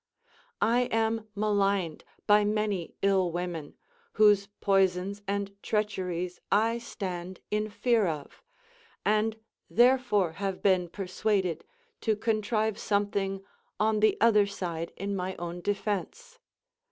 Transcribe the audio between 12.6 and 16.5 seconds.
something on the other side in my own defence.